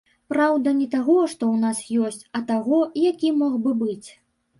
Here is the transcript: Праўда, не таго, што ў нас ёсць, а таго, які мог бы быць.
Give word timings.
Праўда, 0.33 0.71
не 0.77 0.85
таго, 0.95 1.17
што 1.33 1.49
ў 1.51 1.57
нас 1.65 1.81
ёсць, 2.05 2.23
а 2.39 2.41
таго, 2.47 2.79
які 3.11 3.29
мог 3.43 3.53
бы 3.67 3.75
быць. 3.83 4.09